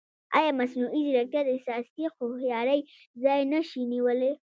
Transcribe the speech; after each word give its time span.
ایا 0.37 0.51
مصنوعي 0.59 0.99
ځیرکتیا 1.07 1.41
د 1.45 1.49
احساساتي 1.55 2.03
هوښیارۍ 2.15 2.79
ځای 3.23 3.41
نه 3.51 3.61
شي 3.69 3.81
نیولی؟ 3.93 4.31